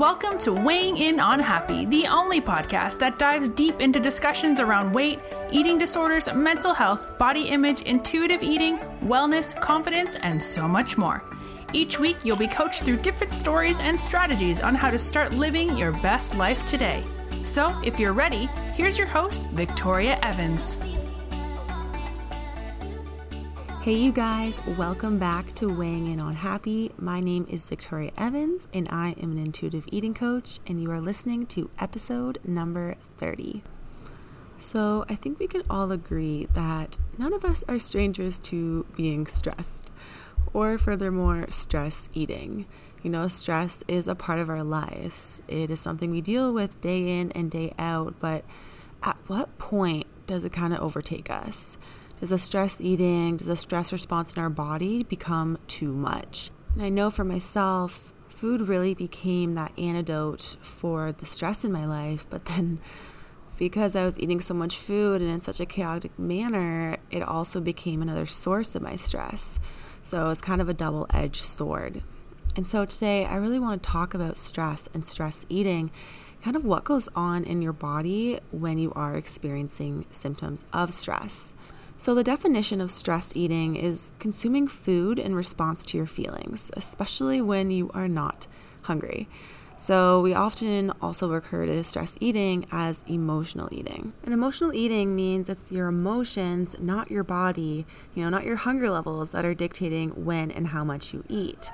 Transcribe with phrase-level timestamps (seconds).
[0.00, 4.94] Welcome to Weighing In on Happy, the only podcast that dives deep into discussions around
[4.94, 5.20] weight,
[5.52, 11.22] eating disorders, mental health, body image, intuitive eating, wellness, confidence, and so much more.
[11.74, 15.76] Each week, you'll be coached through different stories and strategies on how to start living
[15.76, 17.04] your best life today.
[17.42, 20.78] So, if you're ready, here's your host, Victoria Evans.
[23.82, 26.92] Hey, you guys, welcome back to Weighing In on Happy.
[26.98, 31.00] My name is Victoria Evans, and I am an intuitive eating coach, and you are
[31.00, 33.62] listening to episode number 30.
[34.58, 39.26] So, I think we can all agree that none of us are strangers to being
[39.26, 39.90] stressed,
[40.52, 42.66] or furthermore, stress eating.
[43.02, 46.82] You know, stress is a part of our lives, it is something we deal with
[46.82, 48.44] day in and day out, but
[49.02, 51.78] at what point does it kind of overtake us?
[52.20, 56.50] Does a stress eating, does a stress response in our body become too much?
[56.74, 61.86] And I know for myself, food really became that antidote for the stress in my
[61.86, 62.78] life, but then
[63.58, 67.58] because I was eating so much food and in such a chaotic manner, it also
[67.58, 69.58] became another source of my stress.
[70.02, 72.02] So it's kind of a double edged sword.
[72.54, 75.90] And so today, I really want to talk about stress and stress eating,
[76.42, 81.54] kind of what goes on in your body when you are experiencing symptoms of stress.
[82.00, 87.42] So, the definition of stress eating is consuming food in response to your feelings, especially
[87.42, 88.46] when you are not
[88.84, 89.28] hungry.
[89.76, 94.14] So, we often also refer to stress eating as emotional eating.
[94.24, 98.88] And emotional eating means it's your emotions, not your body, you know, not your hunger
[98.88, 101.70] levels that are dictating when and how much you eat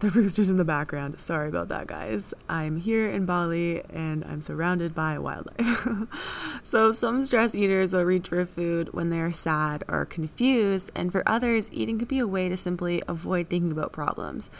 [0.00, 1.20] the roosters in the background.
[1.20, 2.32] Sorry about that, guys.
[2.48, 6.60] I'm here in Bali and I'm surrounded by wildlife.
[6.64, 11.12] so, some stress eaters will reach for food when they are sad or confused, and
[11.12, 14.50] for others, eating could be a way to simply avoid thinking about problems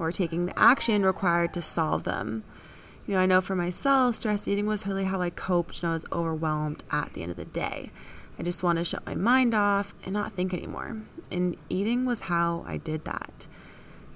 [0.00, 2.42] or taking the action required to solve them.
[3.06, 5.94] You know, I know for myself, stress eating was really how I coped when I
[5.94, 7.90] was overwhelmed at the end of the day.
[8.36, 11.02] I just wanted to shut my mind off and not think anymore.
[11.30, 13.46] And eating was how I did that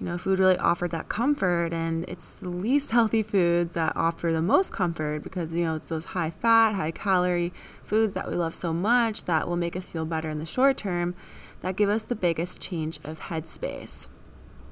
[0.03, 4.33] you know, food really offered that comfort, and it's the least healthy foods that offer
[4.33, 7.53] the most comfort because, you know, it's those high fat, high calorie
[7.85, 10.77] foods that we love so much that will make us feel better in the short
[10.77, 11.15] term
[11.61, 14.09] that give us the biggest change of headspace.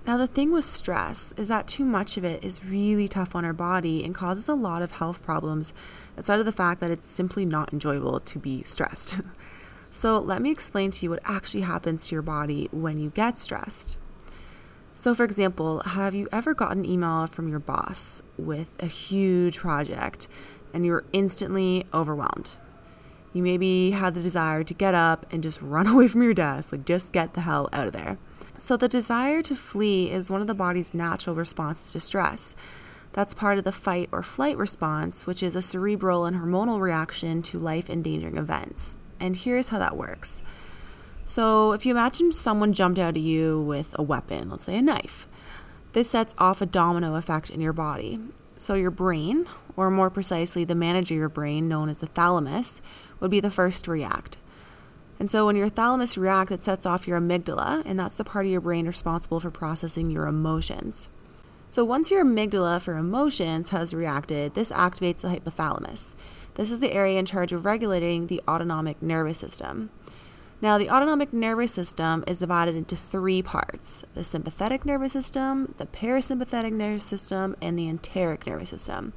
[0.05, 3.45] Now, the thing with stress is that too much of it is really tough on
[3.45, 5.73] our body and causes a lot of health problems,
[6.17, 9.21] aside of the fact that it's simply not enjoyable to be stressed.
[9.93, 13.39] so, let me explain to you what actually happens to your body when you get
[13.39, 13.97] stressed.
[15.01, 19.57] So, for example, have you ever gotten an email from your boss with a huge
[19.57, 20.29] project
[20.75, 22.59] and you're instantly overwhelmed?
[23.33, 26.71] You maybe had the desire to get up and just run away from your desk,
[26.71, 28.19] like just get the hell out of there.
[28.59, 32.55] So, the desire to flee is one of the body's natural responses to stress.
[33.15, 37.41] That's part of the fight or flight response, which is a cerebral and hormonal reaction
[37.41, 38.99] to life endangering events.
[39.19, 40.43] And here's how that works.
[41.31, 44.83] So, if you imagine someone jumped out at you with a weapon, let's say a
[44.83, 45.29] knife,
[45.93, 48.19] this sets off a domino effect in your body.
[48.57, 49.47] So, your brain,
[49.77, 52.83] or more precisely, the manager of your brain, known as the thalamus,
[53.21, 54.39] would be the first to react.
[55.21, 58.47] And so, when your thalamus reacts, it sets off your amygdala, and that's the part
[58.47, 61.11] of your brain responsible for processing your emotions.
[61.69, 66.17] So, once your amygdala for emotions has reacted, this activates the hypothalamus.
[66.55, 69.91] This is the area in charge of regulating the autonomic nervous system.
[70.63, 75.87] Now, the autonomic nervous system is divided into three parts the sympathetic nervous system, the
[75.87, 79.15] parasympathetic nervous system, and the enteric nervous system.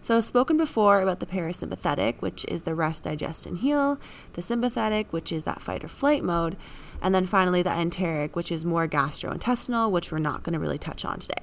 [0.00, 3.98] So, I've spoken before about the parasympathetic, which is the rest, digest, and heal,
[4.34, 6.56] the sympathetic, which is that fight or flight mode,
[7.02, 10.78] and then finally the enteric, which is more gastrointestinal, which we're not going to really
[10.78, 11.42] touch on today.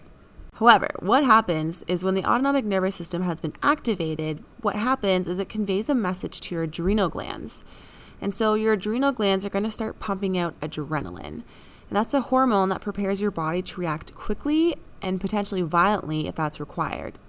[0.54, 5.40] However, what happens is when the autonomic nervous system has been activated, what happens is
[5.40, 7.66] it conveys a message to your adrenal glands.
[8.22, 11.44] And so your adrenal glands are going to start pumping out adrenaline.
[11.90, 16.36] And that's a hormone that prepares your body to react quickly and potentially violently if
[16.36, 17.20] that's required.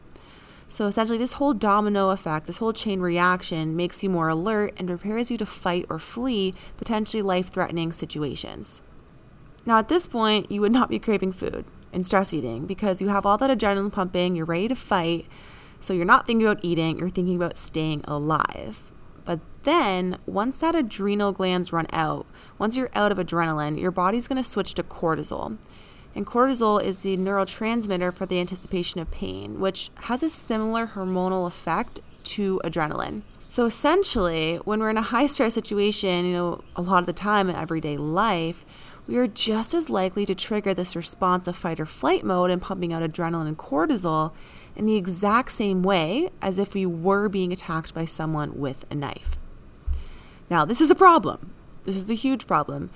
[0.67, 4.89] So essentially, this whole domino effect, this whole chain reaction makes you more alert and
[4.89, 8.81] prepares you to fight or flee potentially life threatening situations.
[9.67, 13.09] Now, at this point, you would not be craving food and stress eating because you
[13.09, 15.27] have all that adrenaline pumping, you're ready to fight.
[15.81, 18.91] So you're not thinking about eating, you're thinking about staying alive.
[19.25, 22.27] But then, once that adrenal glands run out,
[22.59, 25.57] once you're out of adrenaline, your body's going to switch to cortisol.
[26.15, 31.47] And cortisol is the neurotransmitter for the anticipation of pain, which has a similar hormonal
[31.47, 33.23] effect to adrenaline.
[33.49, 37.13] So essentially, when we're in a high stress situation, you know, a lot of the
[37.13, 38.65] time in everyday life,
[39.07, 42.63] we are just as likely to trigger this response of fight or flight mode and
[42.63, 44.33] pumping out adrenaline and cortisol
[44.75, 48.95] in the exact same way as if we were being attacked by someone with a
[48.95, 49.39] knife.
[50.49, 51.53] Now, this is a problem.
[51.85, 52.91] This is a huge problem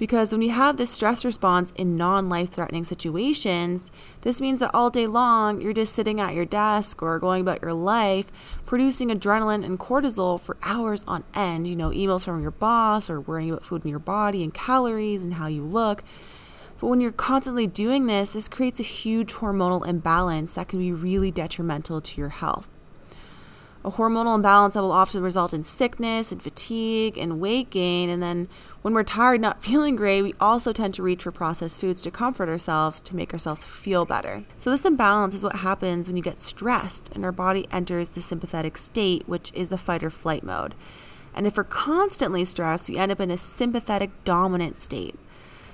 [0.00, 3.92] because when you have this stress response in non life threatening situations,
[4.22, 7.60] this means that all day long you're just sitting at your desk or going about
[7.60, 8.32] your life,
[8.64, 11.68] producing adrenaline and cortisol for hours on end.
[11.68, 15.22] You know, emails from your boss or worrying about food in your body and calories
[15.22, 16.02] and how you look.
[16.80, 20.92] But when you're constantly doing this, this creates a huge hormonal imbalance that can be
[20.92, 22.70] really detrimental to your health
[23.84, 28.10] a hormonal imbalance that will often result in sickness and fatigue and weight gain.
[28.10, 28.48] And then
[28.82, 32.10] when we're tired, not feeling great, we also tend to reach for processed foods to
[32.10, 34.44] comfort ourselves to make ourselves feel better.
[34.58, 38.20] So, this imbalance is what happens when you get stressed and our body enters the
[38.20, 40.74] sympathetic state, which is the fight or flight mode.
[41.34, 45.18] And if we're constantly stressed, we end up in a sympathetic dominant state.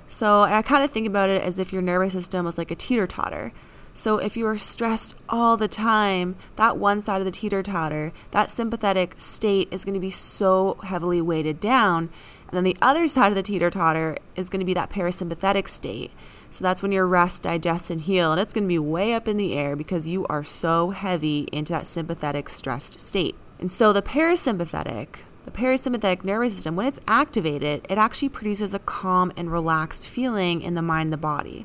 [0.06, 2.76] So, I kind of think about it as if your nervous system was like a
[2.76, 3.52] teeter totter.
[3.97, 8.13] So if you are stressed all the time, that one side of the teeter totter,
[8.31, 12.11] that sympathetic state is going to be so heavily weighted down.
[12.47, 15.67] And then the other side of the teeter totter is going to be that parasympathetic
[15.67, 16.11] state.
[16.51, 18.33] So that's when your rest, digest, and heal.
[18.33, 21.49] And it's going to be way up in the air because you are so heavy
[21.51, 23.35] into that sympathetic stressed state.
[23.61, 28.79] And so the parasympathetic, the parasympathetic nervous system, when it's activated, it actually produces a
[28.79, 31.65] calm and relaxed feeling in the mind the body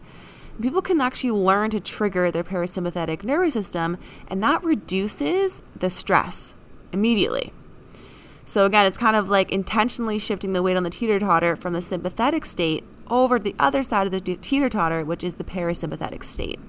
[0.61, 3.97] people can actually learn to trigger their parasympathetic nervous system,
[4.27, 6.53] and that reduces the stress
[6.91, 7.53] immediately.
[8.45, 11.73] So, again, it's kind of like intentionally shifting the weight on the teeter totter from
[11.73, 16.23] the sympathetic state over the other side of the teeter totter, which is the parasympathetic
[16.23, 16.59] state.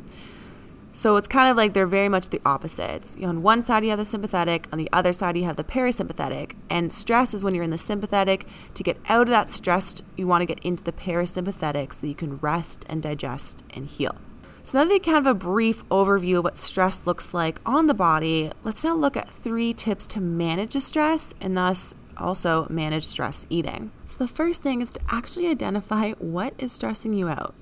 [0.94, 3.16] So it's kind of like they're very much the opposites.
[3.22, 6.54] On one side, you have the sympathetic, on the other side, you have the parasympathetic.
[6.68, 8.46] And stress is when you're in the sympathetic.
[8.74, 12.14] To get out of that stress, you want to get into the parasympathetic so you
[12.14, 14.16] can rest and digest and heal.
[14.64, 17.86] So now that you kind of a brief overview of what stress looks like on
[17.86, 22.66] the body, let's now look at three tips to manage the stress and thus also
[22.68, 23.92] manage stress eating.
[24.04, 27.54] So the first thing is to actually identify what is stressing you out.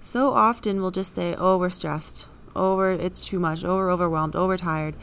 [0.00, 4.96] So often we'll just say, oh, we're stressed over it's too much, over overwhelmed, overtired.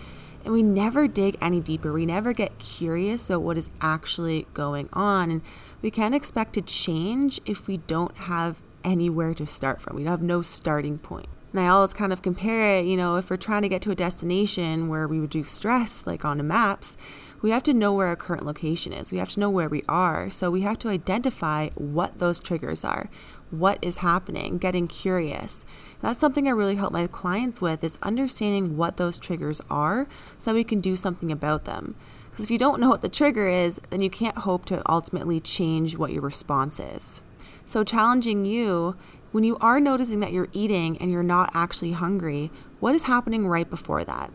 [0.44, 1.94] And we never dig any deeper.
[1.94, 5.32] We never get curious about what is actually going on.
[5.32, 5.42] And
[5.82, 9.96] we can't expect to change if we don't have anywhere to start from.
[9.96, 11.28] We have no starting point.
[11.54, 13.92] And I always kind of compare it, you know, if we're trying to get to
[13.92, 16.98] a destination where we reduce stress, like on the maps,
[17.44, 19.12] we have to know where our current location is.
[19.12, 20.30] We have to know where we are.
[20.30, 23.10] So we have to identify what those triggers are,
[23.52, 25.66] what is happening, getting curious.
[26.02, 30.08] That's something I really help my clients with is understanding what those triggers are
[30.38, 31.96] so that we can do something about them.
[32.32, 35.42] Because if you don't know what the trigger is, then you can't hope to ultimately
[35.42, 37.22] change what your response is.
[37.66, 38.96] So, challenging you
[39.34, 43.48] when you are noticing that you're eating and you're not actually hungry, what is happening
[43.48, 44.32] right before that?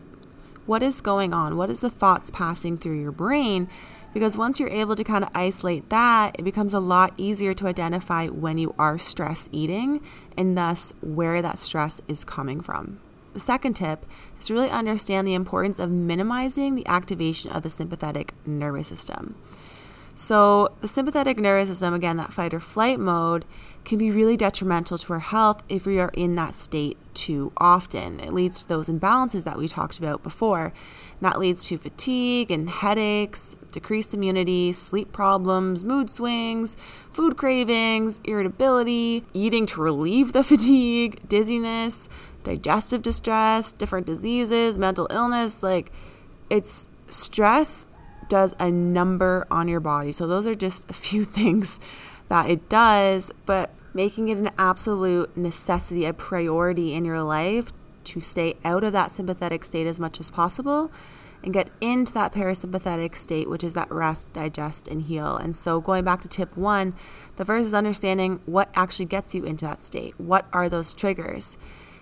[0.69, 1.57] What is going on?
[1.57, 3.67] What is the thoughts passing through your brain
[4.13, 7.65] because once you're able to kind of isolate that, it becomes a lot easier to
[7.65, 9.99] identify when you are stress eating
[10.37, 12.99] and thus where that stress is coming from.
[13.33, 14.05] The second tip
[14.39, 19.37] is to really understand the importance of minimizing the activation of the sympathetic nervous system.
[20.19, 23.45] So, the sympathetic nervous system, again, that fight or flight mode,
[23.85, 28.19] can be really detrimental to our health if we are in that state too often.
[28.19, 30.73] It leads to those imbalances that we talked about before.
[31.21, 36.75] That leads to fatigue and headaches, decreased immunity, sleep problems, mood swings,
[37.13, 42.09] food cravings, irritability, eating to relieve the fatigue, dizziness,
[42.43, 45.63] digestive distress, different diseases, mental illness.
[45.63, 45.93] Like,
[46.49, 47.85] it's stress
[48.29, 50.11] does a number on your body.
[50.11, 51.79] So, those are just a few things
[52.29, 57.73] that it does, but making it an absolute necessity, a priority in your life
[58.05, 60.91] to stay out of that sympathetic state as much as possible
[61.43, 65.37] and get into that parasympathetic state, which is that rest, digest, and heal.
[65.37, 66.93] And so, going back to tip one,
[67.37, 70.19] the first is understanding what actually gets you into that state.
[70.19, 71.57] What are those triggers?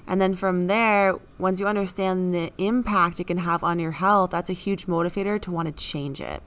[0.08, 4.32] And then from there, once you understand the impact it can have on your health,
[4.32, 6.42] that's a huge motivator to want to change it.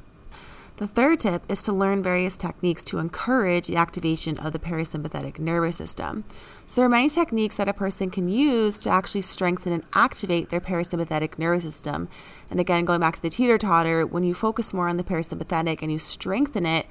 [0.80, 5.38] The third tip is to learn various techniques to encourage the activation of the parasympathetic
[5.38, 6.24] nervous system.
[6.66, 10.48] So, there are many techniques that a person can use to actually strengthen and activate
[10.48, 12.08] their parasympathetic nervous system.
[12.50, 15.82] And again, going back to the teeter totter, when you focus more on the parasympathetic
[15.82, 16.86] and you strengthen it,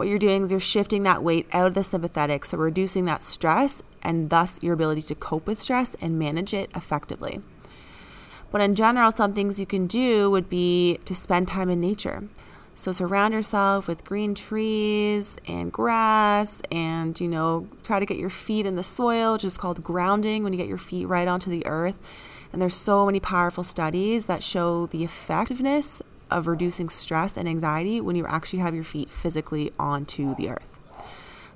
[0.00, 3.20] what you're doing is you're shifting that weight out of the sympathetic, so reducing that
[3.20, 7.42] stress and thus your ability to cope with stress and manage it effectively.
[8.50, 12.24] But in general, some things you can do would be to spend time in nature.
[12.74, 18.30] So surround yourself with green trees and grass and, you know, try to get your
[18.30, 21.50] feet in the soil, which is called grounding when you get your feet right onto
[21.50, 21.98] the earth.
[22.54, 28.00] And there's so many powerful studies that show the effectiveness of reducing stress and anxiety
[28.00, 30.78] when you actually have your feet physically onto the earth.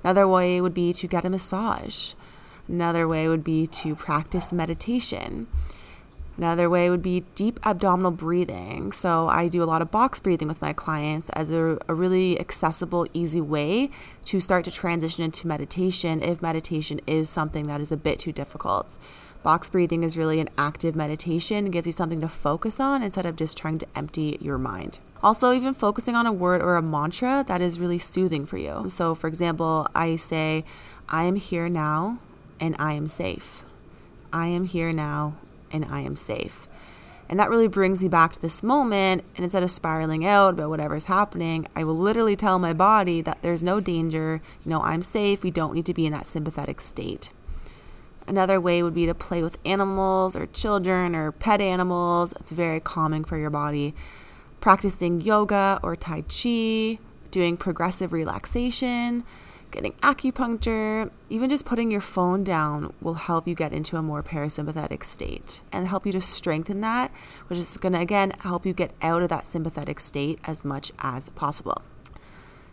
[0.03, 2.13] Another way would be to get a massage.
[2.67, 5.47] Another way would be to practice meditation.
[6.37, 8.91] Another way would be deep abdominal breathing.
[8.91, 12.37] So, I do a lot of box breathing with my clients as a, a, really
[12.39, 13.89] accessible, easy way
[14.25, 18.33] to start to transition into meditation if meditation is something that is a bit too
[18.33, 18.97] difficult.
[19.45, 23.27] Box breathing is really an active meditation, it gives you something to focus on instead
[23.27, 24.97] of just trying to empty your mind.
[25.21, 28.89] Also, even focusing on a word or a mantra that is really soothing for you.
[28.89, 30.65] So, for example, I say,
[31.07, 32.17] I am here now
[32.59, 33.63] and I am safe.
[34.33, 35.35] I am here now
[35.71, 36.67] and I am safe.
[37.29, 39.23] And that really brings me back to this moment.
[39.35, 43.43] And instead of spiraling out about whatever's happening, I will literally tell my body that
[43.43, 44.41] there's no danger.
[44.63, 45.43] You know, I'm safe.
[45.43, 47.29] We don't need to be in that sympathetic state.
[48.27, 52.31] Another way would be to play with animals or children or pet animals.
[52.33, 53.93] It's very calming for your body.
[54.61, 56.97] Practicing yoga or Tai Chi,
[57.29, 59.23] doing progressive relaxation,
[59.69, 64.23] getting acupuncture, even just putting your phone down will help you get into a more
[64.23, 67.11] parasympathetic state and help you to strengthen that,
[67.47, 70.91] which is going to again help you get out of that sympathetic state as much
[70.99, 71.81] as possible.